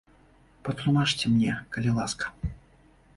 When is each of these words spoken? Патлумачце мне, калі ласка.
Патлумачце 0.69 1.25
мне, 1.33 1.51
калі 1.75 1.93
ласка. 1.99 2.25